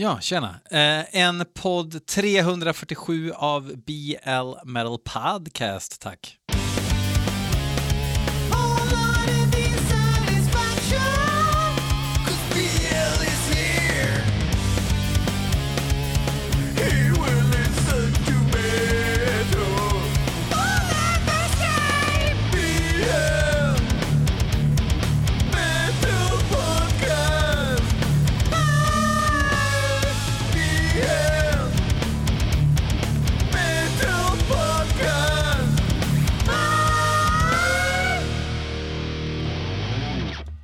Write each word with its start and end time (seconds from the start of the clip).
Ja, 0.00 0.20
tjena. 0.20 0.60
Eh, 0.70 1.14
en 1.14 1.44
podd 1.54 2.06
347 2.06 3.32
av 3.34 3.72
BL 3.86 4.54
Metal 4.64 4.98
Podcast, 4.98 6.00
tack. 6.00 6.38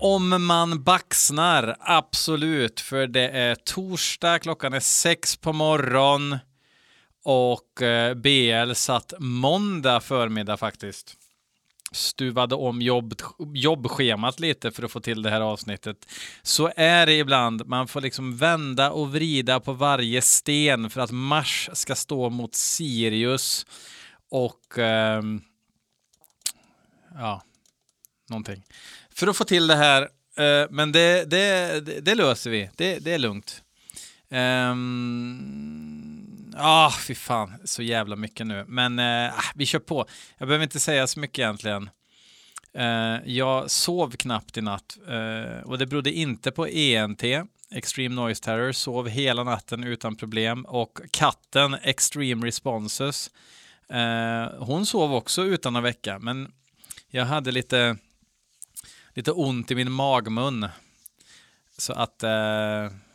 Om 0.06 0.46
man 0.46 0.82
baxnar, 0.82 1.76
absolut, 1.80 2.80
för 2.80 3.06
det 3.06 3.28
är 3.28 3.54
torsdag, 3.54 4.38
klockan 4.38 4.72
är 4.72 4.80
sex 4.80 5.36
på 5.36 5.52
morgon 5.52 6.38
och 7.22 7.82
eh, 7.82 8.14
BL 8.14 8.72
satt 8.72 9.12
måndag 9.18 10.00
förmiddag 10.00 10.56
faktiskt. 10.56 11.16
Stuvade 11.92 12.54
om 12.54 12.82
jobb, 12.82 13.14
jobbschemat 13.54 14.40
lite 14.40 14.70
för 14.70 14.82
att 14.82 14.92
få 14.92 15.00
till 15.00 15.22
det 15.22 15.30
här 15.30 15.40
avsnittet. 15.40 16.08
Så 16.42 16.72
är 16.77 17.06
det 17.06 17.14
ibland, 17.14 17.66
man 17.66 17.88
får 17.88 18.00
liksom 18.00 18.36
vända 18.36 18.91
och 18.91 19.12
vrida 19.12 19.60
på 19.60 19.72
varje 19.72 20.22
sten 20.22 20.91
för 20.91 21.00
att 21.00 21.10
Mars 21.10 21.70
ska 21.72 21.94
stå 21.94 22.30
mot 22.30 22.55
Sirius 22.55 23.66
och 24.30 24.78
eh, 24.78 25.22
ja, 27.14 27.42
någonting 28.28 28.62
för 29.14 29.26
att 29.26 29.36
få 29.36 29.44
till 29.44 29.66
det 29.66 29.76
här. 29.76 30.02
Uh, 30.40 30.66
men 30.70 30.92
det, 30.92 31.30
det, 31.30 31.80
det, 31.86 32.00
det, 32.00 32.14
löser 32.14 32.50
vi. 32.50 32.70
Det, 32.76 32.98
det 32.98 33.12
är 33.12 33.18
lugnt. 33.18 33.62
Um, 34.30 36.54
ah, 36.56 36.92
fy 37.06 37.14
fan, 37.14 37.52
så 37.64 37.82
jävla 37.82 38.16
mycket 38.16 38.46
nu. 38.46 38.64
Men 38.68 38.98
uh, 38.98 39.32
vi 39.54 39.66
kör 39.66 39.78
på. 39.78 40.06
Jag 40.38 40.48
behöver 40.48 40.62
inte 40.62 40.80
säga 40.80 41.06
så 41.06 41.20
mycket 41.20 41.38
egentligen. 41.38 41.90
Uh, 42.78 43.28
jag 43.28 43.70
sov 43.70 44.10
knappt 44.10 44.56
i 44.56 44.60
natt 44.60 44.98
uh, 45.10 45.60
och 45.64 45.78
det 45.78 45.86
berodde 45.86 46.12
inte 46.12 46.50
på 46.50 46.66
ENT, 46.66 47.22
Extreme 47.70 48.14
Noise 48.14 48.42
Terror, 48.42 48.72
sov 48.72 49.08
hela 49.08 49.44
natten 49.44 49.84
utan 49.84 50.16
problem 50.16 50.64
och 50.64 51.00
katten 51.10 51.76
Extreme 51.82 52.46
Responses, 52.46 53.30
uh, 53.92 54.64
hon 54.64 54.86
sov 54.86 55.14
också 55.14 55.42
utan 55.42 55.76
att 55.76 55.84
väcka, 55.84 56.18
men 56.18 56.52
jag 57.10 57.24
hade 57.24 57.52
lite 57.52 57.96
lite 59.14 59.32
ont 59.32 59.70
i 59.70 59.74
min 59.74 59.92
magmun. 59.92 60.68
Så 61.78 61.92
att, 61.92 62.22
eh, 62.22 62.30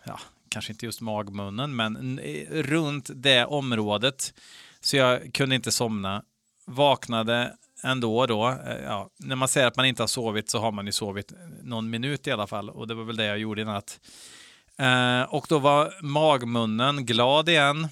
ja, 0.03 0.19
kanske 0.49 0.71
inte 0.71 0.85
just 0.85 1.01
magmunnen, 1.01 1.75
men 1.75 2.19
runt 2.49 3.09
det 3.15 3.45
området. 3.45 4.33
Så 4.81 4.97
jag 4.97 5.33
kunde 5.33 5.55
inte 5.55 5.71
somna. 5.71 6.23
Vaknade 6.65 7.55
ändå 7.83 8.25
då. 8.25 8.47
Eh, 8.49 8.83
ja, 8.85 9.09
när 9.17 9.35
man 9.35 9.47
säger 9.47 9.67
att 9.67 9.77
man 9.77 9.85
inte 9.85 10.03
har 10.03 10.07
sovit 10.07 10.49
så 10.49 10.59
har 10.59 10.71
man 10.71 10.85
ju 10.85 10.91
sovit 10.91 11.33
någon 11.63 11.89
minut 11.89 12.27
i 12.27 12.31
alla 12.31 12.47
fall. 12.47 12.69
Och 12.69 12.87
det 12.87 12.93
var 12.93 13.03
väl 13.03 13.17
det 13.17 13.25
jag 13.25 13.39
gjorde 13.39 13.61
i 13.61 13.65
natt. 13.65 13.99
Eh, 14.77 15.21
och 15.21 15.45
då 15.49 15.59
var 15.59 15.93
magmunnen 16.01 17.05
glad 17.05 17.49
igen. 17.49 17.87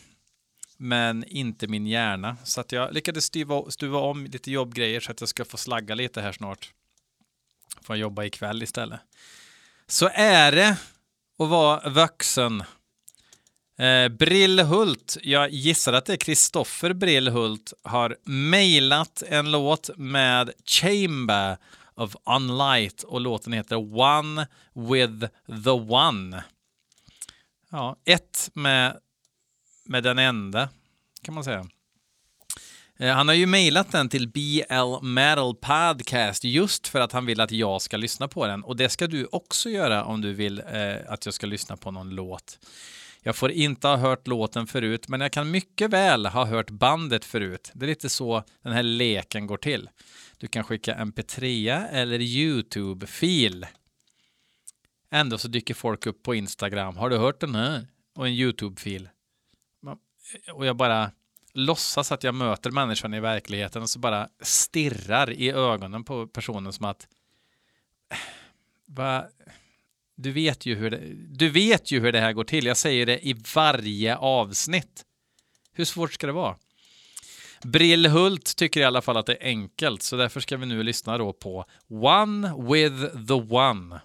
Men 0.80 1.24
inte 1.24 1.68
min 1.68 1.88
hjärna. 1.88 2.38
Så 2.44 2.62
att 2.62 2.72
jag 2.72 2.94
lyckades 2.94 3.26
stuva, 3.26 3.72
stuva 3.72 4.00
om 4.00 4.26
lite 4.26 4.52
jobbgrejer 4.52 5.00
så 5.00 5.12
att 5.12 5.22
jag 5.22 5.30
ska 5.30 5.46
få 5.46 5.58
slagga 5.58 5.96
lite 5.96 6.22
här 6.22 6.32
snart 6.32 6.74
får 7.82 7.96
jobba 7.96 8.24
ikväll 8.24 8.64
istället. 8.64 9.00
Så 9.88 10.10
är 10.14 10.52
det 10.52 10.78
att 11.40 11.50
vara 11.50 11.90
vuxen. 11.90 12.64
Eh, 13.78 14.08
Brillhult, 14.10 15.18
jag 15.22 15.50
gissar 15.50 15.94
att 15.94 16.06
det 16.06 16.14
är 16.14 16.18
Kristoffer 16.18 16.94
Brillhult, 16.94 17.74
har 17.84 18.18
mejlat 18.24 19.24
en 19.28 19.52
låt 19.52 19.90
med 19.98 20.52
Chamber 20.66 21.58
of 21.96 22.16
Unlight 22.26 23.04
och 23.04 23.22
låten 23.22 23.54
heter 23.54 24.00
One 24.00 24.48
with 24.74 25.26
the 25.64 25.70
One. 25.70 26.44
Ja, 27.70 27.96
ett 28.06 28.50
med, 28.54 29.00
med 29.86 30.04
den 30.04 30.20
enda, 30.20 30.70
kan 31.22 31.34
man 31.34 31.44
säga. 31.44 31.68
Eh, 33.00 33.16
han 33.16 33.28
har 33.28 33.36
ju 33.36 33.46
mejlat 33.46 33.92
den 33.92 34.10
till 34.10 34.28
BL 34.28 35.02
Metal 35.02 35.56
Podcast 35.56 36.44
just 36.44 36.88
för 36.88 37.00
att 37.00 37.12
han 37.12 37.26
vill 37.26 37.42
att 37.42 37.52
jag 37.52 37.82
ska 37.82 37.98
lyssna 37.98 38.28
på 38.28 38.48
den. 38.48 38.64
Och 38.64 38.76
det 38.76 38.90
ska 38.90 39.08
du 39.08 39.28
också 39.32 39.70
göra 39.70 40.04
om 40.04 40.22
du 40.22 40.34
vill 40.34 40.60
eh, 40.60 40.96
att 41.08 41.26
jag 41.26 41.34
ska 41.34 41.48
lyssna 41.48 41.78
på 41.78 41.92
någon 41.92 42.10
låt. 42.10 42.60
Jag 43.22 43.36
får 43.36 43.52
inte 43.52 43.88
ha 43.88 43.96
hört 43.96 44.28
låten 44.28 44.68
förut, 44.68 45.08
men 45.08 45.22
jag 45.22 45.32
kan 45.32 45.52
mycket 45.52 45.90
väl 45.90 46.26
ha 46.26 46.46
hört 46.46 46.70
bandet 46.70 47.26
förut. 47.26 47.72
Det 47.74 47.86
är 47.86 47.88
lite 47.88 48.10
så 48.10 48.44
den 48.62 48.74
här 48.74 48.84
leken 48.84 49.48
går 49.48 49.58
till. 49.58 49.90
Du 50.38 50.48
kan 50.48 50.64
skicka 50.64 50.96
mp3 50.96 51.88
eller 51.92 52.20
YouTube-fil. 52.20 53.66
Ändå 55.12 55.38
så 55.38 55.48
dyker 55.48 55.74
folk 55.74 56.06
upp 56.06 56.24
på 56.24 56.36
Instagram. 56.36 56.98
Har 56.98 57.10
du 57.10 57.18
hört 57.18 57.40
den 57.40 57.56
här? 57.56 57.88
Och 58.16 58.28
en 58.28 58.34
YouTube-fil. 58.34 59.10
Och 60.54 60.66
jag 60.66 60.76
bara 60.76 61.12
låtsas 61.58 62.12
att 62.12 62.24
jag 62.24 62.36
möter 62.36 62.72
människan 62.72 63.14
i 63.14 63.20
verkligheten 63.20 63.82
och 63.82 63.90
så 63.90 64.00
bara 64.00 64.30
stirrar 64.42 65.32
i 65.32 65.52
ögonen 65.52 66.04
på 66.04 66.28
personen 66.28 66.74
som 66.74 66.86
att 66.86 67.08
va, 68.86 69.26
du, 70.16 70.32
vet 70.32 70.66
ju 70.66 70.76
hur 70.76 70.90
det, 70.90 71.02
du 71.14 71.50
vet 71.50 71.92
ju 71.92 72.00
hur 72.00 72.12
det 72.12 72.20
här 72.20 72.34
går 72.34 72.44
till. 72.44 72.66
Jag 72.66 72.78
säger 72.78 73.06
det 73.06 73.28
i 73.28 73.36
varje 73.56 74.18
avsnitt. 74.18 75.06
Hur 75.74 75.86
svårt 75.86 76.14
ska 76.14 76.28
det 76.28 76.34
vara? 76.34 76.56
Brillhult 77.64 78.56
tycker 78.56 78.80
i 78.80 78.84
alla 78.84 79.02
fall 79.02 79.18
att 79.18 79.26
det 79.26 79.34
är 79.34 79.48
enkelt, 79.48 80.04
så 80.04 80.16
därför 80.16 80.40
ska 80.40 80.58
vi 80.58 80.66
nu 80.66 80.84
lyssna 80.84 81.18
då 81.18 81.34
på 81.34 81.66
One 81.90 82.54
with 82.72 83.28
the 83.28 83.56
One. 83.56 84.02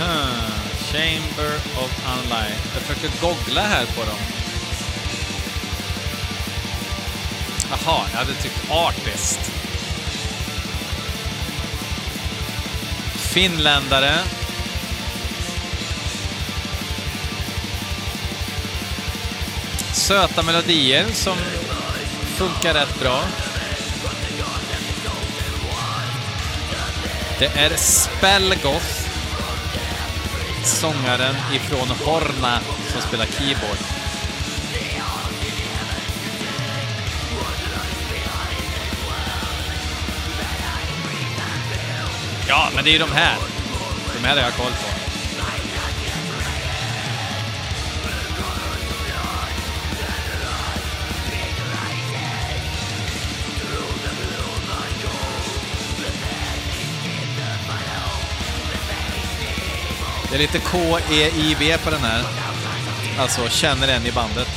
Chamber 0.00 1.56
of 1.76 1.90
Unlight. 2.14 2.74
Jag 2.74 2.82
försöker 2.82 3.20
googla 3.20 3.60
här 3.60 3.86
på 3.86 4.00
dem. 4.00 4.18
Jaha, 7.70 8.06
jag 8.12 8.18
hade 8.18 8.34
tyckt 8.34 8.70
Artist. 8.70 9.40
Finländare. 13.14 14.18
Söta 19.92 20.42
melodier 20.42 21.06
som 21.12 21.36
funkar 22.36 22.74
rätt 22.74 23.00
bra. 23.00 23.20
Det 27.38 27.46
är 27.46 27.76
Spellgoth 27.76 29.09
sångaren 30.70 31.36
ifrån 31.52 31.88
Horna 31.88 32.60
som 32.92 33.02
spelar 33.02 33.26
keyboard. 33.26 33.78
Ja, 42.48 42.68
men 42.74 42.84
det 42.84 42.90
är 42.90 42.92
ju 42.92 42.98
de 42.98 43.12
här. 43.12 43.36
De 44.14 44.28
här 44.28 44.36
har 44.36 44.42
jag 44.42 44.54
koll 44.54 44.72
på. 44.72 45.09
Det 60.30 60.36
är 60.36 60.38
lite 60.38 60.58
K-E-I-B 60.58 61.78
på 61.84 61.90
den 61.90 62.00
här. 62.00 62.24
Alltså, 63.18 63.48
känner 63.48 63.88
en 63.88 64.06
i 64.06 64.12
bandet. 64.12 64.48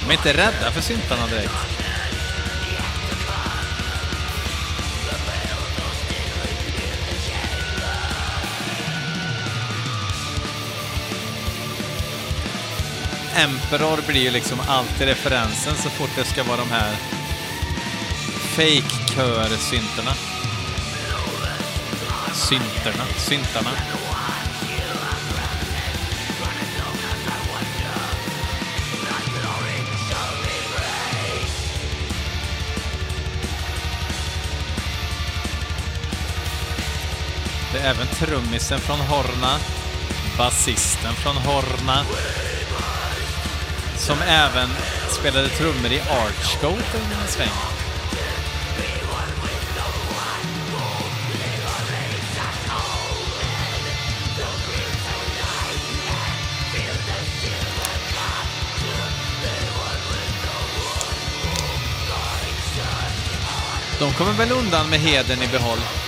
De 0.00 0.10
är 0.10 0.12
inte 0.12 0.32
rädda 0.32 0.70
för 0.70 0.80
syntarna 0.80 1.26
direkt. 1.26 1.83
Emperor 13.36 13.98
blir 14.06 14.20
ju 14.20 14.30
liksom 14.30 14.60
alltid 14.68 15.06
referensen 15.06 15.74
så 15.74 15.90
fort 15.90 16.10
det 16.16 16.24
ska 16.24 16.42
vara 16.42 16.56
de 16.56 16.70
här 16.70 16.94
fake-kör-synterna. 18.56 20.14
Synterna, 22.34 23.04
syntarna. 23.16 23.70
Det 37.72 37.80
är 37.80 37.90
även 37.90 38.06
trummisen 38.06 38.78
från 38.78 39.00
Horna, 39.00 39.58
basisten 40.38 41.14
från 41.14 41.36
Horna, 41.36 42.04
som 44.04 44.22
även 44.22 44.68
spelade 45.08 45.48
trummor 45.48 45.92
i 45.92 46.00
Archgoat 46.00 46.94
en 46.94 47.28
sväng. 47.28 47.48
De 63.98 64.12
kommer 64.12 64.32
väl 64.32 64.52
undan 64.52 64.90
med 64.90 65.00
heden 65.00 65.42
i 65.42 65.48
behåll. 65.48 66.03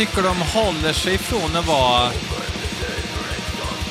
Tycker 0.00 0.22
de 0.22 0.36
håller 0.40 0.92
sig 0.92 1.14
ifrån 1.14 1.56
att 1.56 1.66
vara... 1.66 2.10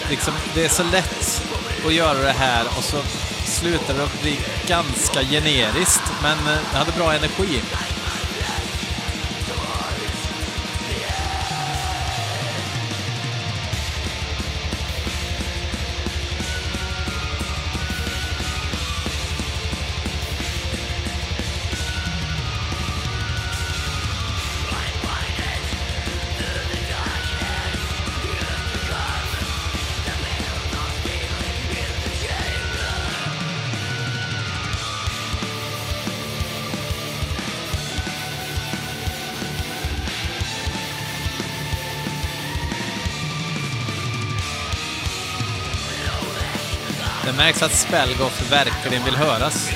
Liksom, 0.09 0.33
det 0.53 0.65
är 0.65 0.69
så 0.69 0.83
lätt 0.83 1.43
att 1.85 1.93
göra 1.93 2.19
det 2.19 2.31
här 2.31 2.65
och 2.77 2.83
så 2.83 2.97
slutar 3.45 3.93
det 3.93 4.03
att 4.03 4.21
bli 4.21 4.39
ganska 4.67 5.23
generiskt, 5.23 6.01
men 6.21 6.37
eh, 6.37 6.59
det 6.71 6.77
hade 6.77 6.91
bra 6.91 7.13
energi. 7.13 7.61
Märks 47.39 47.63
att 47.63 47.71
Spelgoff 47.71 48.51
verkligen 48.51 49.03
vill 49.03 49.15
höras. 49.15 49.69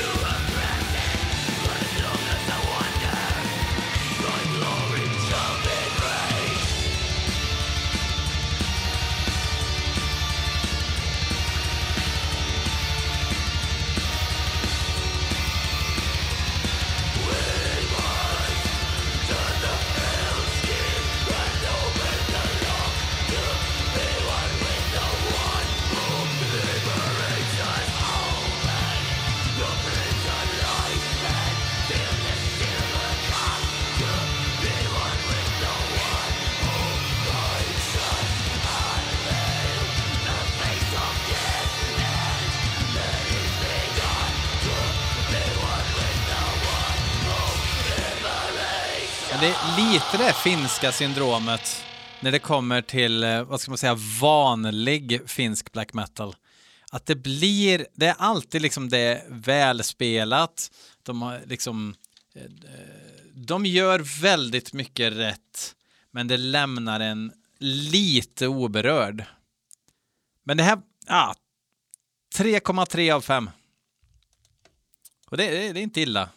Är 50.13 50.17
det 50.17 50.33
finska 50.33 50.91
syndromet 50.91 51.85
när 52.19 52.31
det 52.31 52.39
kommer 52.39 52.81
till, 52.81 53.23
eh, 53.23 53.43
vad 53.43 53.61
ska 53.61 53.71
man 53.71 53.77
säga, 53.77 53.95
vanlig 54.21 55.21
finsk 55.29 55.71
black 55.71 55.93
metal. 55.93 56.35
Att 56.91 57.05
det 57.05 57.15
blir, 57.15 57.87
det 57.93 58.05
är 58.05 58.15
alltid 58.17 58.61
liksom 58.61 58.89
det 58.89 59.25
välspelat. 59.29 60.71
De 61.03 61.21
har 61.21 61.41
liksom, 61.45 61.95
eh, 62.35 62.41
de 63.33 63.65
gör 63.65 64.21
väldigt 64.21 64.73
mycket 64.73 65.13
rätt, 65.13 65.75
men 66.11 66.27
det 66.27 66.37
lämnar 66.37 66.99
en 66.99 67.31
lite 67.59 68.47
oberörd. 68.47 69.25
Men 70.43 70.57
det 70.57 70.63
här, 70.63 70.81
ja, 71.07 71.35
3,3 72.35 73.11
av 73.13 73.21
5. 73.21 73.49
Och 75.27 75.37
det, 75.37 75.49
det, 75.49 75.73
det 75.73 75.79
är 75.79 75.83
inte 75.83 76.01
illa. 76.01 76.29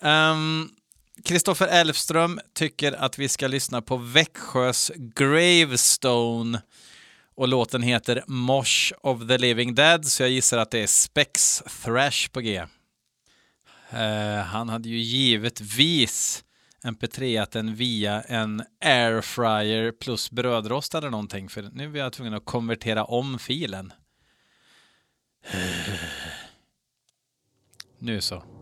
Um, 0.00 0.76
Kristoffer 1.24 1.66
Elfström 1.66 2.40
tycker 2.52 2.92
att 2.92 3.18
vi 3.18 3.28
ska 3.28 3.48
lyssna 3.48 3.82
på 3.82 3.96
Växjös 3.96 4.92
Gravestone 4.96 6.62
och 7.34 7.48
låten 7.48 7.82
heter 7.82 8.24
Mosh 8.26 8.92
of 9.02 9.28
the 9.28 9.38
Living 9.38 9.74
Dead, 9.74 10.06
så 10.06 10.22
jag 10.22 10.30
gissar 10.30 10.58
att 10.58 10.70
det 10.70 10.78
är 10.78 10.86
Spex 10.86 11.62
Thrash 11.84 12.28
på 12.32 12.40
G. 12.40 12.66
Uh, 13.92 14.38
han 14.38 14.68
hade 14.68 14.88
ju 14.88 14.98
givetvis 14.98 16.44
mp3-aten 16.84 17.74
via 17.74 18.20
en 18.20 18.62
airfryer 18.84 19.92
plus 19.92 20.30
brödrost 20.30 20.94
eller 20.94 21.10
någonting, 21.10 21.48
för 21.48 21.62
nu 21.62 21.92
är 21.92 21.98
jag 21.98 22.12
tvungen 22.12 22.34
att 22.34 22.44
konvertera 22.44 23.04
om 23.04 23.38
filen. 23.38 23.92
Nu 28.02 28.20
så. 28.20 28.59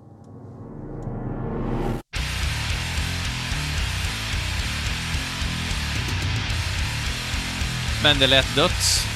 Men 8.02 8.18
det 8.18 8.26
lät 8.26 8.54
döds. 8.54 9.06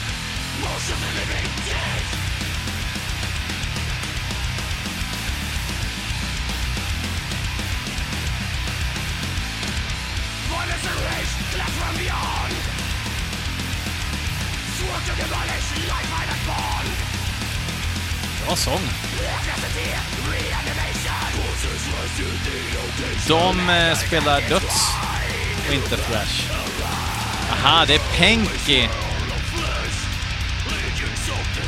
Bra 18.46 18.56
sång. 18.56 18.80
De 23.28 23.70
eh, 23.70 23.96
spelar 23.96 24.40
döds 24.48 24.90
och 25.68 25.74
inte 25.74 25.96
thrash. 25.96 26.71
Aha, 27.64 27.84
det 27.86 27.94
är 27.94 27.98
Penky. 27.98 28.88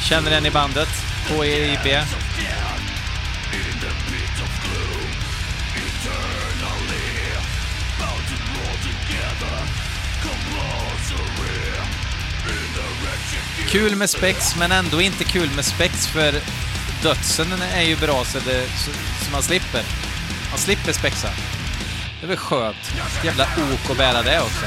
Känner 0.00 0.30
den 0.30 0.46
i 0.46 0.50
bandet. 0.50 0.88
KEIB. 1.28 2.06
Kul 13.68 13.96
med 13.96 14.10
spex, 14.10 14.56
men 14.56 14.72
ändå 14.72 15.00
inte 15.00 15.24
kul 15.24 15.50
med 15.56 15.64
spex 15.64 16.06
för 16.06 16.34
dödsen 17.02 17.52
är 17.74 17.82
ju 17.82 17.96
bra 17.96 18.24
så, 18.24 18.38
det, 18.38 18.66
så, 18.68 18.90
så 19.24 19.32
man 19.32 19.42
slipper. 19.42 19.82
Man 20.50 20.58
slipper 20.58 20.92
spexa. 20.92 21.28
Det 22.20 22.26
är 22.26 22.28
väl 22.28 22.36
skönt. 22.36 22.94
Jävla 23.24 23.44
ok 23.44 23.90
att 23.90 23.96
bära 23.96 24.22
det 24.22 24.40
också. 24.40 24.66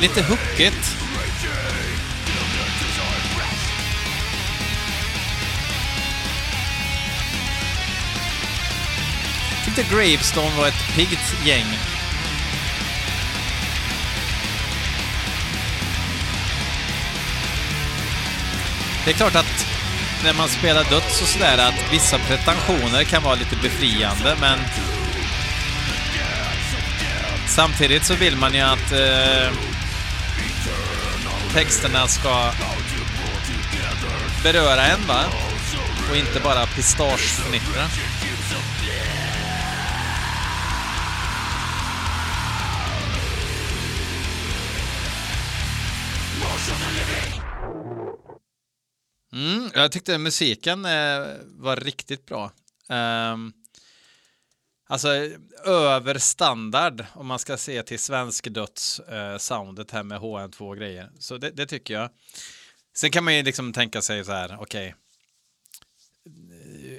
Lite 0.00 0.22
hookigt. 0.22 0.96
Tyckte 9.64 9.94
Gravestone 9.94 10.56
var 10.56 10.68
ett 10.68 10.94
piggt 10.96 11.46
gäng. 11.46 11.66
Det 19.04 19.10
är 19.10 19.14
klart 19.14 19.34
att 19.34 19.66
när 20.24 20.34
man 20.34 20.48
spelar 20.48 20.84
döds 20.84 21.22
och 21.22 21.28
sådär 21.28 21.58
att 21.58 21.92
vissa 21.92 22.18
pretensioner 22.18 23.04
kan 23.04 23.22
vara 23.22 23.34
lite 23.34 23.56
befriande, 23.56 24.36
men 24.40 24.58
samtidigt 27.50 28.04
så 28.04 28.14
vill 28.14 28.36
man 28.36 28.54
ju 28.54 28.60
att 28.60 28.92
eh, 28.92 29.52
texterna 31.52 32.08
ska 32.08 32.52
beröra 34.42 34.86
en, 34.86 35.06
va? 35.06 35.24
Och 36.10 36.16
inte 36.16 36.40
bara 36.40 36.66
pistagefnittra. 36.66 37.82
Mm, 49.32 49.70
jag 49.74 49.92
tyckte 49.92 50.18
musiken 50.18 50.84
eh, 50.84 50.90
var 51.42 51.76
riktigt 51.76 52.26
bra. 52.26 52.50
Um, 52.88 53.52
alltså 54.90 55.08
över 55.64 56.18
standard 56.18 57.04
om 57.14 57.26
man 57.26 57.38
ska 57.38 57.56
se 57.56 57.82
till 57.82 57.98
svenskdöds-soundet 57.98 59.92
eh, 59.92 59.96
här 59.96 60.02
med 60.02 60.20
HN2 60.20 60.76
grejer. 60.76 61.10
Så 61.18 61.38
det, 61.38 61.50
det, 61.50 61.66
tycker 61.66 61.94
jag. 61.94 62.10
Sen 62.96 63.10
kan 63.10 63.24
man 63.24 63.36
ju 63.36 63.42
liksom 63.42 63.72
tänka 63.72 64.02
sig 64.02 64.24
så 64.24 64.32
här, 64.32 64.56
okej. 64.60 64.64
Okay. 64.64 64.94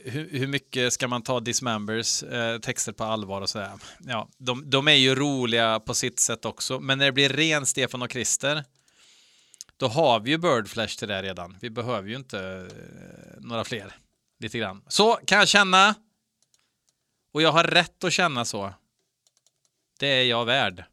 Hur, 0.06 0.30
hur, 0.40 0.48
mycket 0.48 0.94
ska 0.94 1.08
man 1.08 1.22
ta 1.22 1.40
Dismembers 1.40 2.24
eh, 2.24 2.60
texter 2.60 2.92
på 2.92 3.04
allvar 3.04 3.42
och 3.42 3.50
så 3.50 3.58
där? 3.58 3.72
Ja, 4.00 4.30
de, 4.38 4.70
de 4.70 4.88
är 4.88 4.92
ju 4.92 5.16
roliga 5.16 5.80
på 5.80 5.94
sitt 5.94 6.20
sätt 6.20 6.46
också, 6.46 6.80
men 6.80 6.98
när 6.98 7.06
det 7.06 7.12
blir 7.12 7.30
ren 7.30 7.66
Stefan 7.66 8.02
och 8.02 8.12
Christer 8.12 8.64
då 9.82 9.88
har 9.88 10.20
vi 10.20 10.32
ju 10.32 10.38
Birdflash 10.38 10.98
till 10.98 11.08
det 11.08 11.22
redan. 11.22 11.58
Vi 11.62 11.70
behöver 11.70 12.10
ju 12.10 12.16
inte 12.16 12.40
eh, 12.40 13.40
några 13.40 13.64
fler. 13.64 13.96
Lite 14.40 14.58
grann. 14.58 14.82
Så 14.88 15.20
kan 15.26 15.38
jag 15.40 15.48
känna. 15.48 15.96
Och 17.32 17.42
jag 17.42 17.52
har 17.52 17.64
rätt 17.64 18.04
att 18.04 18.14
känna 18.14 18.46
så. 18.46 18.74
Det 20.00 20.08
är 20.08 20.24
jag 20.24 20.46
värd. 20.46 20.84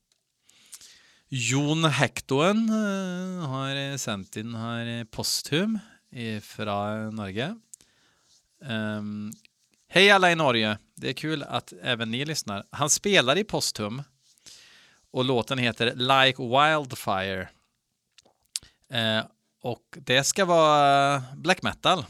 Jon 1.29 1.85
Hektoen 1.85 2.69
eh, 2.69 3.49
har 3.49 3.77
eh, 3.77 3.97
sänt 3.97 4.37
in 4.37 4.55
här 4.55 4.87
eh, 4.87 5.05
posthum 5.05 5.79
från 6.43 7.15
Norge. 7.15 7.57
Um, 8.61 9.33
Hej 9.89 10.11
alla 10.11 10.33
i 10.33 10.35
Norge! 10.35 10.79
Det 10.95 11.09
är 11.09 11.13
kul 11.13 11.43
att 11.43 11.73
även 11.83 12.11
ni 12.11 12.25
lyssnar. 12.25 12.67
Han 12.71 12.91
spelar 12.91 13.39
i 13.39 13.45
posthum 13.45 14.03
och 15.11 15.25
låten 15.25 15.59
heter 15.59 15.95
Like 15.95 16.43
Wildfire. 16.43 17.49
Uh, 18.95 19.27
och 19.63 19.99
det 19.99 20.25
ska 20.25 20.45
vara 20.45 21.23
black 21.37 21.63
metal. 21.63 22.05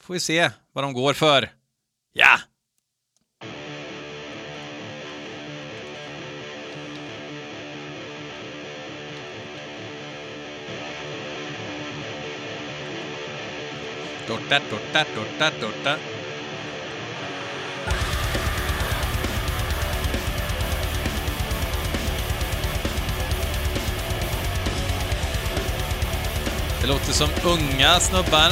Får 0.00 0.14
vi 0.14 0.20
se 0.20 0.50
vad 0.72 0.84
de 0.84 0.92
går 0.92 1.12
för. 1.12 1.52
Ja! 2.12 2.38
Dotta, 14.28 14.58
dotta, 14.70 15.04
dotta, 15.14 15.50
dotta. 15.60 15.98
Det 26.80 26.86
låter 26.86 27.12
som 27.12 27.28
unga 27.44 28.00
snubbar 28.00 28.50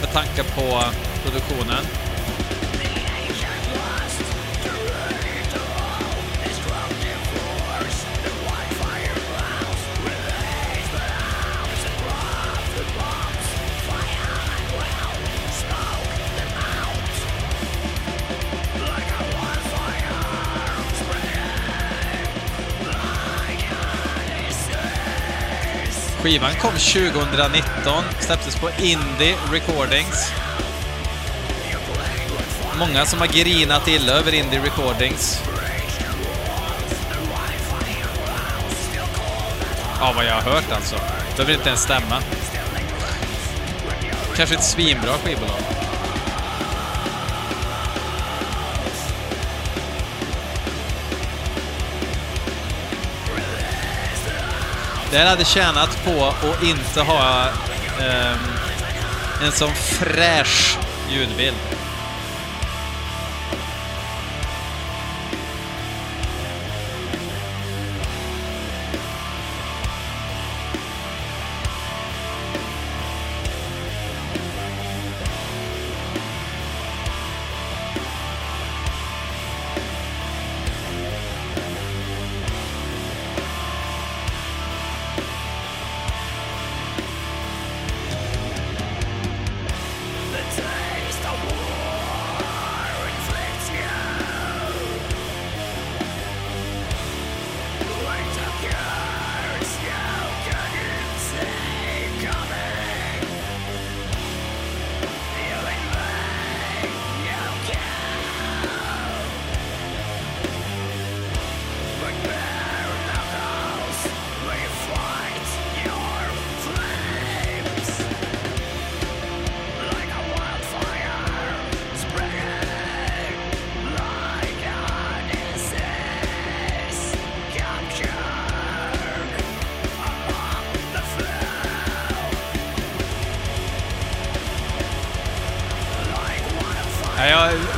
med 0.00 0.12
tanke 0.12 0.44
på 0.44 0.82
produktionen. 1.24 2.09
Skivan 26.30 26.54
kom 26.54 26.72
2019, 26.72 28.04
släpptes 28.20 28.56
på 28.60 28.70
Indie 28.78 29.36
Recordings. 29.52 30.32
Många 32.78 33.06
som 33.06 33.18
har 33.18 33.26
grinat 33.26 33.88
illa 33.88 34.12
över 34.12 34.34
Indie 34.34 34.60
Recordings. 34.60 35.42
Ja, 40.00 40.12
vad 40.16 40.24
jag 40.24 40.34
har 40.34 40.42
hört 40.52 40.72
alltså. 40.72 40.96
Det 40.96 41.36
behöver 41.36 41.54
inte 41.54 41.68
ens 41.68 41.82
stämma. 41.82 42.22
Kanske 44.36 44.54
ett 44.54 44.64
svinbra 44.64 45.12
skivbolag. 45.12 45.79
Den 55.10 55.26
hade 55.26 55.44
tjänat 55.44 56.04
på 56.04 56.24
att 56.24 56.62
inte 56.62 57.00
ha 57.00 57.48
um, 57.98 58.38
en 59.42 59.52
sån 59.52 59.74
fräsch 59.74 60.78
ljudbild. 61.10 61.56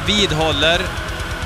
Vidhåller, 0.06 0.80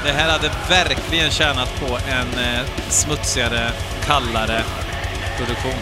det 0.05 0.13
här 0.13 0.29
hade 0.31 0.51
verkligen 0.69 1.31
tjänat 1.31 1.81
på 1.81 1.99
en 2.09 2.45
eh, 2.45 2.61
smutsigare, 2.89 3.73
kallare 4.05 4.63
produktion. 5.37 5.81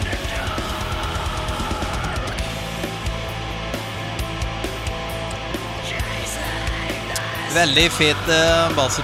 Väldigt 7.53 7.93
fet 7.93 8.29
eh, 8.29 8.75
bas 8.75 8.99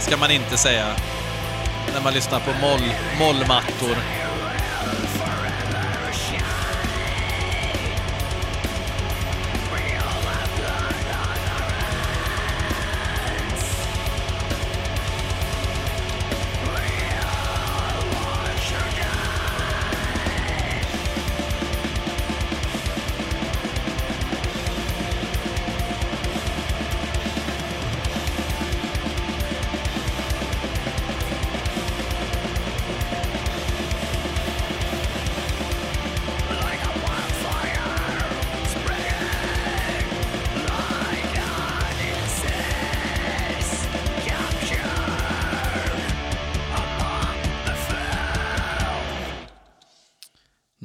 ska 0.00 0.16
man 0.16 0.30
inte 0.30 0.56
säga. 0.56 0.86
När 1.94 2.00
man 2.00 2.14
lyssnar 2.14 2.40
på 2.40 2.52
moll, 2.60 2.90
mollmattor. 3.18 4.21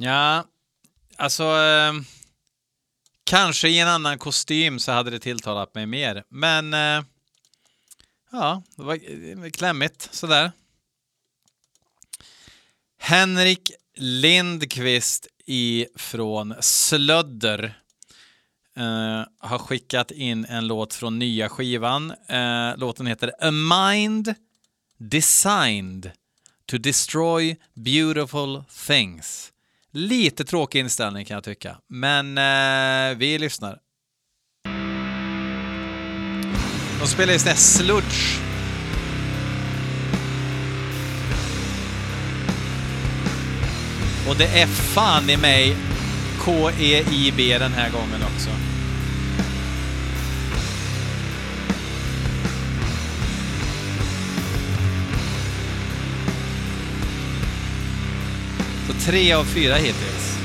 Ja, 0.00 0.44
alltså... 1.16 1.44
Eh, 1.44 1.92
kanske 3.24 3.68
i 3.68 3.78
en 3.78 3.88
annan 3.88 4.18
kostym 4.18 4.78
så 4.78 4.92
hade 4.92 5.10
det 5.10 5.18
tilltalat 5.18 5.74
mig 5.74 5.86
mer. 5.86 6.24
Men... 6.28 6.74
Eh, 6.74 7.04
ja, 8.32 8.62
det 8.76 8.82
var 8.82 8.94
eh, 9.44 9.50
klämmigt 9.50 10.08
sådär. 10.14 10.52
Henrik 12.98 13.70
Lindqvist 13.94 15.26
ifrån 15.46 16.54
Slödder 16.60 17.64
eh, 18.76 19.22
har 19.38 19.58
skickat 19.58 20.10
in 20.10 20.44
en 20.44 20.66
låt 20.66 20.94
från 20.94 21.18
nya 21.18 21.48
skivan. 21.48 22.10
Eh, 22.10 22.76
låten 22.76 23.06
heter 23.06 23.32
A 23.40 23.50
Mind 23.50 24.34
Designed 24.96 26.10
to 26.66 26.78
Destroy 26.78 27.56
Beautiful 27.74 28.64
Things. 28.86 29.52
Lite 29.92 30.44
tråkig 30.44 30.80
inställning 30.80 31.24
kan 31.24 31.34
jag 31.34 31.44
tycka, 31.44 31.76
men 31.88 32.38
eh, 32.38 33.18
vi 33.18 33.38
lyssnar. 33.38 33.78
De 37.00 37.06
spelar 37.06 37.32
ju 37.32 37.38
sån 37.38 37.48
här 37.48 37.56
sludge. 37.56 38.40
Och 44.28 44.36
det 44.36 44.60
är 44.60 44.66
fan 44.66 45.30
i 45.30 45.36
mig 45.36 45.76
K-E-I-B 46.38 47.58
den 47.58 47.72
här 47.72 47.90
gången 47.90 48.22
också. 48.34 48.50
Tre 59.00 59.32
av 59.32 59.44
fyra 59.44 59.74
hittills. 59.74 60.38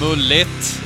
Mulligt. 0.00 0.77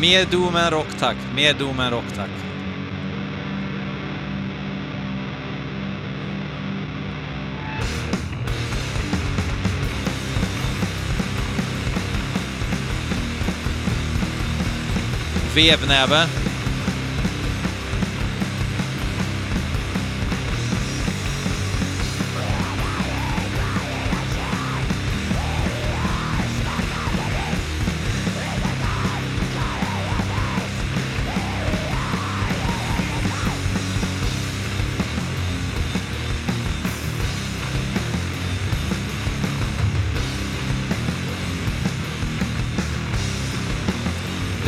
Mer 0.00 0.24
doom 0.30 0.56
än 0.56 0.70
rock 0.70 0.86
tack, 0.98 1.16
mer 1.34 1.54
doom 1.54 1.80
än 1.80 1.90
rock 1.90 2.04
tack. 2.16 2.30
Vevnäve. 15.54 16.39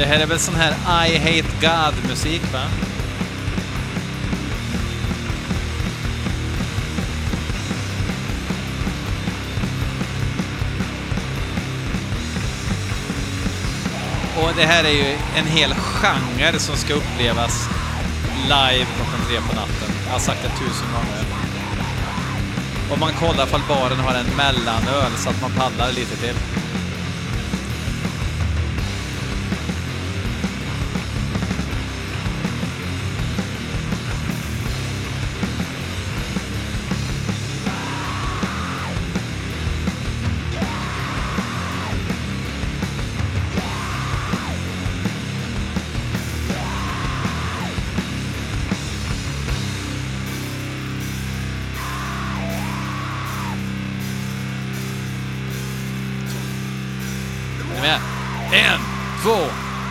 Det 0.03 0.09
här 0.09 0.21
är 0.21 0.27
väl 0.27 0.39
sån 0.39 0.55
här 0.55 1.07
I 1.07 1.19
hate 1.19 1.49
God-musik 1.61 2.43
va? 2.53 2.63
Och 14.37 14.51
det 14.57 14.67
här 14.67 14.85
är 14.85 14.91
ju 14.91 15.17
en 15.37 15.47
hel 15.47 15.75
genre 15.75 16.59
som 16.59 16.77
ska 16.77 16.95
upplevas 16.95 17.69
live 18.43 18.87
klockan 18.97 19.27
tre 19.29 19.37
på 19.37 19.55
natten. 19.55 19.95
Jag 20.07 20.13
har 20.13 20.21
sagt 20.21 20.43
det 20.43 20.49
tusen 20.49 20.87
gånger. 20.93 21.25
Om 22.93 23.01
man 23.01 23.13
kollar 23.13 23.47
ifall 23.47 23.63
baren 23.69 23.99
har 23.99 24.15
en 24.15 24.37
mellanöl 24.37 25.13
så 25.17 25.31
att 25.31 25.41
man 25.41 25.51
paddlar 25.51 25.93
lite 25.93 26.17
till. 26.17 26.62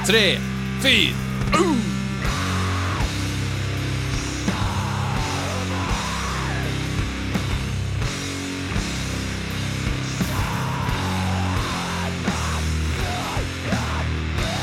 Tre, 0.06 0.40
fyra. 0.82 1.16
Uh! 1.56 1.76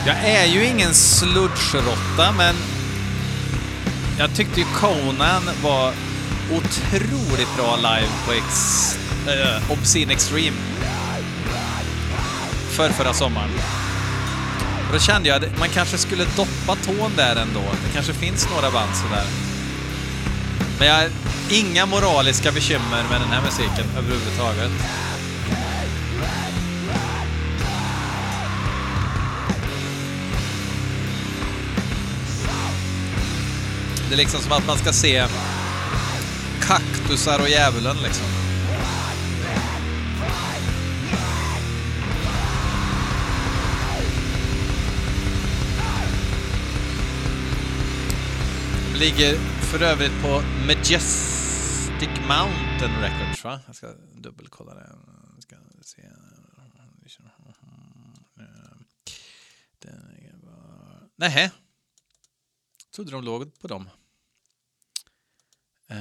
Jag 0.06 0.16
är 0.24 0.46
ju 0.46 0.64
ingen 0.64 0.94
sludgerotta, 0.94 2.32
men 2.36 2.54
jag 4.18 4.34
tyckte 4.34 4.60
ju 4.60 4.66
Conan 4.74 5.42
var 5.62 5.92
otroligt 6.50 7.56
bra 7.56 7.76
live 7.76 8.12
på 8.26 8.32
Ex, 8.32 8.98
äh, 9.26 9.56
eh, 9.56 9.72
Obscene 9.72 10.12
Extreme 10.12 10.56
för 12.70 12.90
förra 12.90 13.12
sommaren. 13.12 13.77
Och 14.88 14.94
då 14.94 15.00
kände 15.00 15.28
jag 15.28 15.44
att 15.44 15.58
man 15.58 15.68
kanske 15.68 15.98
skulle 15.98 16.24
doppa 16.24 16.76
tån 16.82 17.12
där 17.16 17.36
ändå. 17.36 17.60
Det 17.60 17.92
kanske 17.94 18.12
finns 18.12 18.48
några 18.50 18.70
band 18.70 18.96
sådär. 18.96 19.26
Men 20.78 20.88
jag 20.88 20.94
har 20.94 21.10
inga 21.50 21.86
moraliska 21.86 22.52
bekymmer 22.52 23.04
med 23.10 23.20
den 23.20 23.28
här 23.28 23.42
musiken 23.42 23.84
överhuvudtaget. 23.96 24.70
Det 34.08 34.14
är 34.14 34.18
liksom 34.18 34.40
som 34.40 34.52
att 34.52 34.66
man 34.66 34.78
ska 34.78 34.92
se 34.92 35.26
kaktusar 36.60 37.38
och 37.38 37.48
djävulen 37.48 37.96
liksom. 38.02 38.47
Ligger 48.98 49.34
för 49.70 49.82
övrigt 49.82 50.22
på 50.22 50.42
Majestic 50.66 52.08
Mountain 52.28 53.00
Records 53.00 53.44
va? 53.44 53.60
Jag 53.66 53.76
ska 53.76 53.92
dubbelkolla 54.14 54.74
det. 54.74 54.96
Jag 55.34 55.42
ska 55.42 55.56
se. 55.82 56.02
Nähä. 61.16 61.50
Trodde 62.94 63.10
de 63.10 63.24
låg 63.24 63.58
på 63.58 63.68
dem. 63.68 63.90
Uh, 65.90 65.96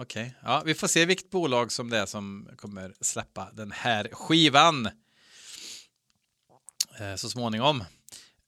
okay. 0.00 0.30
ja, 0.42 0.62
vi 0.64 0.74
får 0.74 0.88
se 0.88 1.06
vilket 1.06 1.30
bolag 1.30 1.72
som 1.72 1.90
det 1.90 1.98
är 1.98 2.06
som 2.06 2.48
kommer 2.56 2.94
släppa 3.00 3.50
den 3.52 3.72
här 3.72 4.08
skivan 4.12 4.86
uh, 7.00 7.16
så 7.16 7.30
småningom. 7.30 7.84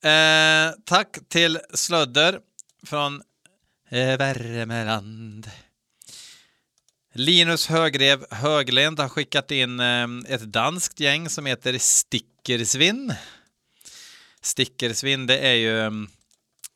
Eh, 0.02 0.74
tack 0.84 1.18
till 1.28 1.58
Slödder 1.74 2.40
från 2.82 3.22
eh, 3.90 4.18
Värmeland. 4.18 5.50
Linus 7.12 7.66
Högrev 7.66 8.26
Höglind 8.30 9.00
har 9.00 9.08
skickat 9.08 9.50
in 9.50 9.80
eh, 9.80 10.06
ett 10.28 10.52
danskt 10.52 11.00
gäng 11.00 11.28
som 11.28 11.46
heter 11.46 11.78
Stickersvinn. 11.78 13.14
Stickersvinn, 14.40 15.26
det 15.26 15.38
är 15.38 15.54
ju 15.54 15.80
mm, 15.80 16.08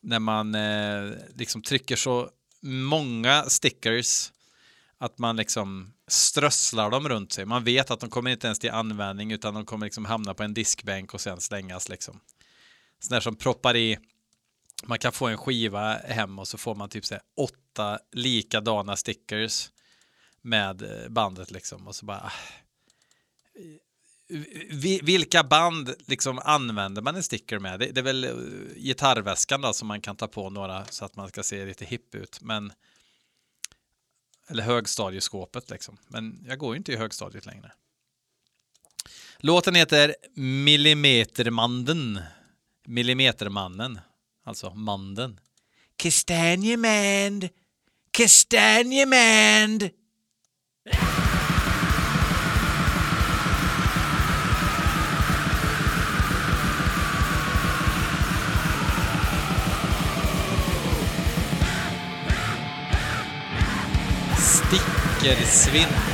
när 0.01 0.19
man 0.19 0.55
eh, 0.55 1.11
liksom 1.35 1.61
trycker 1.61 1.95
så 1.95 2.29
många 2.61 3.43
stickers 3.43 4.31
att 4.97 5.17
man 5.17 5.35
liksom 5.35 5.93
strösslar 6.07 6.89
dem 6.89 7.09
runt 7.09 7.31
sig. 7.31 7.45
Man 7.45 7.63
vet 7.63 7.91
att 7.91 7.99
de 7.99 8.09
kommer 8.09 8.31
inte 8.31 8.47
ens 8.47 8.59
till 8.59 8.71
användning 8.71 9.31
utan 9.31 9.53
de 9.53 9.65
kommer 9.65 9.85
liksom 9.85 10.05
hamna 10.05 10.33
på 10.33 10.43
en 10.43 10.53
diskbänk 10.53 11.13
och 11.13 11.21
sen 11.21 11.41
slängas 11.41 11.89
liksom. 11.89 12.19
Sådana 13.01 13.21
som 13.21 13.35
proppar 13.35 13.75
i 13.75 13.97
man 14.83 14.99
kan 14.99 15.11
få 15.11 15.27
en 15.27 15.37
skiva 15.37 15.93
hem 15.97 16.39
och 16.39 16.47
så 16.47 16.57
får 16.57 16.75
man 16.75 16.89
typ 16.89 17.05
så 17.05 17.13
här, 17.13 17.23
åtta 17.37 17.99
likadana 18.11 18.95
stickers 18.95 19.71
med 20.41 20.81
eh, 20.81 21.09
bandet 21.09 21.51
liksom 21.51 21.87
och 21.87 21.95
så 21.95 22.05
bara 22.05 22.19
ah. 22.19 22.31
vilka 25.01 25.43
band 25.43 25.95
liksom 26.07 26.39
använder 26.39 27.01
man 27.01 27.15
en 27.15 27.23
sticker 27.23 27.59
med? 27.59 27.79
Det, 27.79 27.85
det 27.85 27.99
är 27.99 28.03
väl 28.03 28.23
eh, 28.23 28.31
gitarrväskan 28.75 29.61
då 29.61 29.73
som 29.73 29.87
man 29.87 30.01
kan 30.01 30.15
ta 30.15 30.27
på 30.27 30.49
några 30.49 30.85
så 30.85 31.05
att 31.05 31.15
man 31.15 31.29
ska 31.29 31.43
se 31.43 31.65
lite 31.65 31.85
hipp 31.85 32.15
ut. 32.15 32.41
Men 32.41 32.73
eller 34.47 34.63
högstadieskåpet 34.63 35.69
liksom. 35.69 35.97
Men 36.07 36.45
jag 36.47 36.57
går 36.57 36.73
ju 36.73 36.77
inte 36.77 36.91
i 36.91 36.95
högstadiet 36.95 37.45
längre. 37.45 37.71
Låten 39.37 39.75
heter 39.75 40.15
Millimetermanden. 40.35 42.19
Millimetermannen. 42.87 43.99
Alltså 44.43 44.73
manden. 44.73 45.39
Kastanjemand! 45.95 47.49
Kastanjemand! 48.11 49.89
Stickersvinn. 64.37 66.10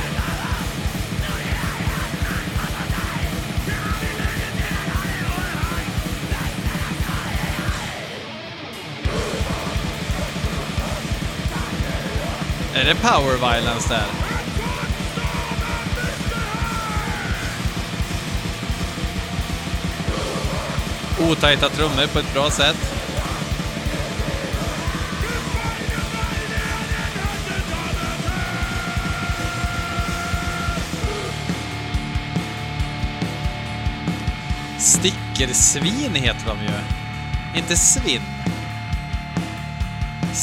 Det 12.88 12.94
power 12.94 13.36
violence 13.36 13.88
där? 13.88 14.06
Otajta 21.30 21.68
trummor 21.68 22.06
på 22.06 22.18
ett 22.18 22.34
bra 22.34 22.50
sätt. 22.50 22.76
Stickersvin 34.78 36.14
heter 36.14 36.46
de 36.46 36.58
ju. 36.62 36.70
Inte 37.58 37.76
svinn. 37.76 38.37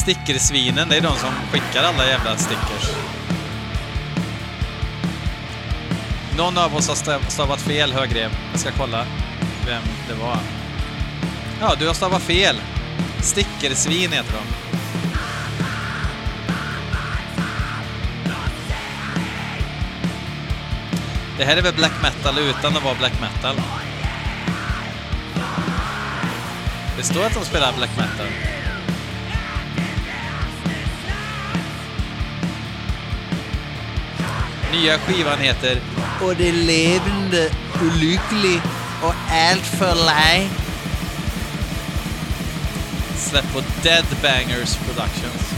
Stickersvinen, 0.06 0.88
det 0.88 0.96
är 0.96 1.00
de 1.00 1.16
som 1.16 1.30
skickar 1.52 1.82
alla 1.82 2.06
jävla 2.06 2.36
stickers. 2.36 2.96
Någon 6.36 6.58
av 6.58 6.76
oss 6.76 6.88
har 6.88 7.30
stavat 7.30 7.60
fel, 7.60 7.92
Högrev. 7.92 8.30
Jag 8.50 8.60
ska 8.60 8.70
kolla 8.78 9.06
vem 9.66 9.82
det 10.08 10.14
var. 10.14 10.38
Ja, 11.60 11.74
du 11.78 11.86
har 11.86 11.94
stavat 11.94 12.22
fel. 12.22 12.56
Stickersvin 13.20 14.12
heter 14.12 14.32
de. 14.32 14.42
Det 21.38 21.44
här 21.44 21.56
är 21.56 21.62
väl 21.62 21.74
black 21.74 22.02
metal 22.02 22.38
utan 22.38 22.76
att 22.76 22.84
vara 22.84 22.94
black 22.94 23.20
metal? 23.20 23.56
Det 26.96 27.02
står 27.02 27.26
att 27.26 27.34
de 27.34 27.44
spelar 27.44 27.72
black 27.72 27.90
metal. 27.96 28.55
Nya 34.76 34.98
skivan 34.98 35.38
heter 35.38 35.80
Och 36.22 36.36
det 36.36 36.52
levande 36.52 37.50
och 37.72 37.96
lycklig 37.96 38.60
och 39.02 39.14
allt 39.30 39.66
för 39.66 39.94
lej. 39.94 40.48
Släpp 43.16 43.52
på 43.52 43.62
Dead 43.82 44.04
Bangers 44.22 44.76
Productions. 44.76 45.52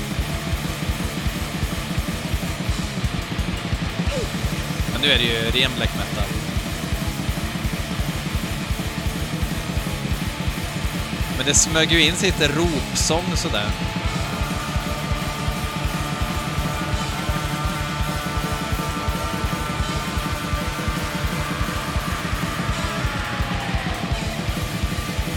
Men 4.92 5.00
nu 5.00 5.08
är 5.08 5.18
det 5.18 5.24
ju 5.24 5.50
ren 5.60 5.70
black 5.76 5.90
metal. 5.96 6.28
Men 11.36 11.46
det 11.46 11.54
smög 11.54 11.92
ju 11.92 12.02
in 12.02 12.16
sig 12.16 12.30
lite 12.30 12.48
ropsång 12.48 13.36
sådär. 13.36 13.87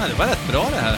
Ja, 0.01 0.07
det 0.07 0.13
var 0.13 0.25
rätt 0.25 0.47
bra 0.47 0.67
det 0.71 0.77
här. 0.77 0.97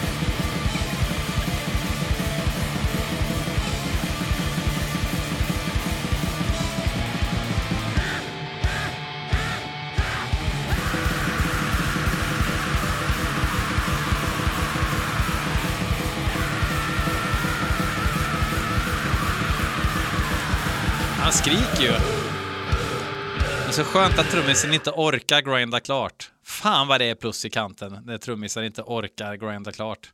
Han 21.20 21.32
skriker 21.32 21.82
ju. 21.82 21.92
Det 21.92 23.68
är 23.68 23.72
så 23.72 23.84
skönt 23.84 24.20
att 24.20 24.32
trummisen 24.32 24.74
inte 24.74 24.90
orkar 24.90 25.42
grinda 25.42 25.80
klart. 25.80 26.33
Fan 26.64 26.88
vad 26.88 27.02
det 27.02 27.06
är 27.06 27.16
plus 27.16 27.46
i 27.46 27.50
kanten 27.50 28.00
när 28.06 28.18
trummisar 28.18 28.64
inte 28.64 28.82
orkar 28.82 29.36
grinda 29.36 29.72
klart. 29.72 30.12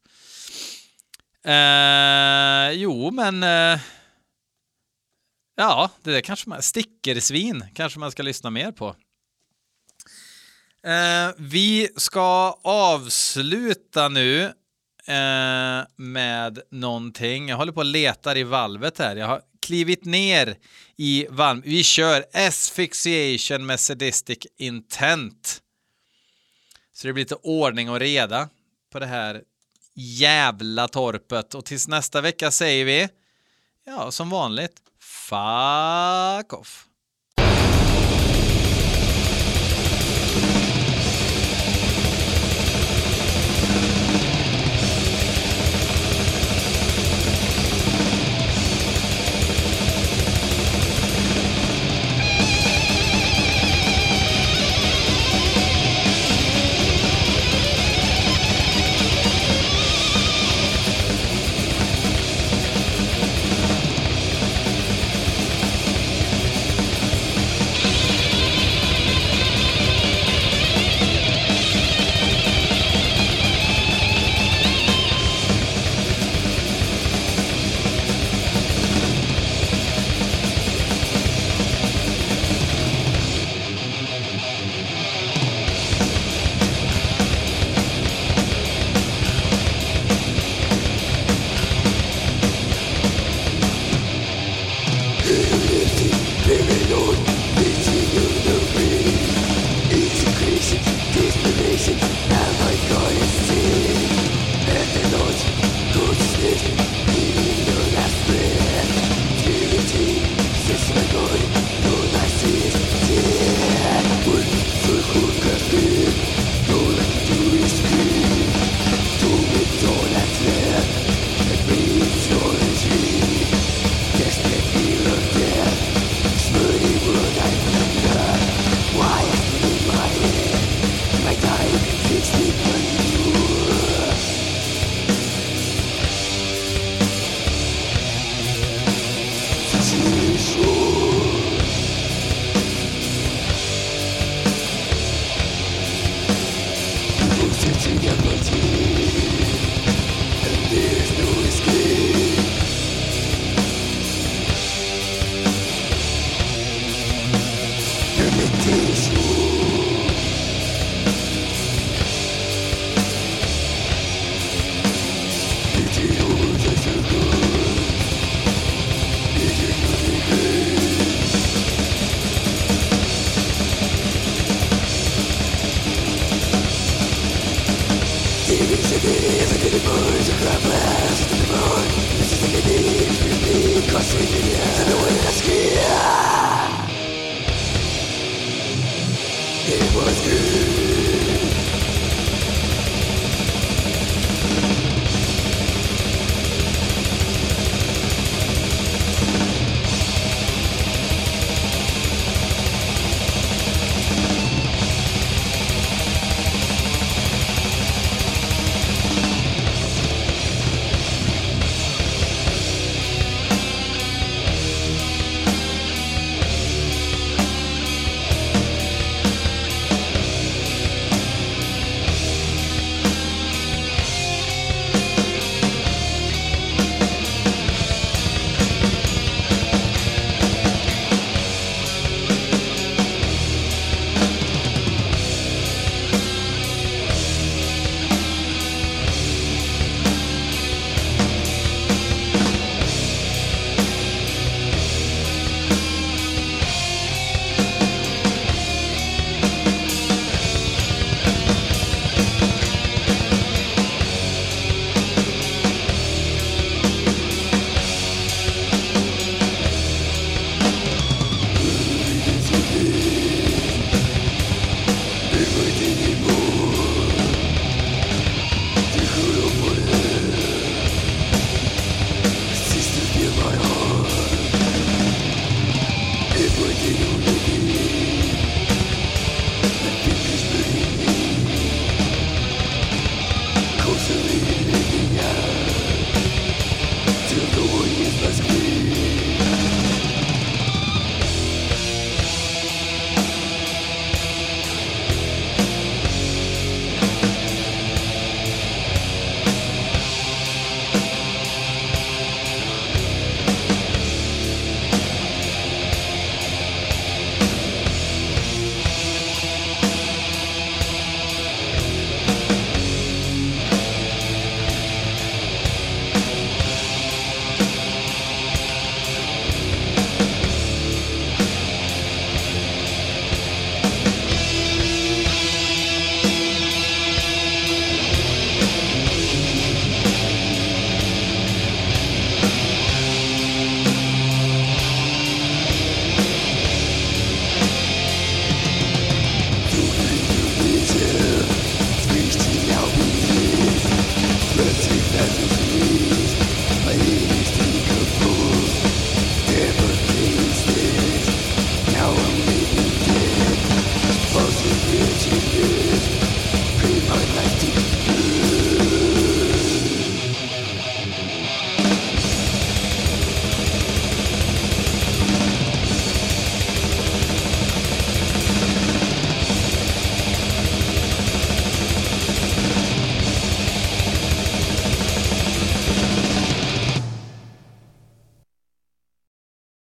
Eh, 1.45 2.71
jo, 2.71 3.11
men... 3.11 3.43
Eh, 3.43 3.79
ja, 5.55 5.91
det 6.03 6.11
där 6.11 6.21
kanske 6.21 6.49
man... 6.49 6.61
Stickersvin 6.61 7.65
kanske 7.75 7.99
man 7.99 8.11
ska 8.11 8.23
lyssna 8.23 8.49
mer 8.49 8.71
på. 8.71 8.95
Eh, 10.83 11.31
vi 11.37 11.89
ska 11.95 12.59
avsluta 12.63 14.09
nu 14.09 14.43
eh, 15.07 15.87
med 15.95 16.59
någonting. 16.71 17.49
Jag 17.49 17.57
håller 17.57 17.71
på 17.71 17.81
att 17.81 17.87
letar 17.87 18.37
i 18.37 18.43
valvet 18.43 18.99
här. 18.99 19.15
Jag 19.15 19.27
har 19.27 19.41
klivit 19.59 20.05
ner 20.05 20.57
i 20.97 21.27
valv. 21.29 21.61
Vi 21.65 21.83
kör 21.83 22.25
asphyxiation 22.33 23.65
med 23.65 23.79
sadistic 23.79 24.47
intent. 24.57 25.63
Så 26.99 27.07
det 27.07 27.13
blir 27.13 27.23
lite 27.23 27.35
ordning 27.35 27.89
och 27.89 27.99
reda 27.99 28.49
på 28.91 28.99
det 28.99 29.05
här 29.05 29.43
jävla 29.93 30.87
torpet. 30.87 31.55
Och 31.55 31.65
tills 31.65 31.87
nästa 31.87 32.21
vecka 32.21 32.51
säger 32.51 32.85
vi, 32.85 33.09
ja, 33.85 34.11
som 34.11 34.29
vanligt, 34.29 34.81
fuck 34.99 36.53
off. 36.53 36.88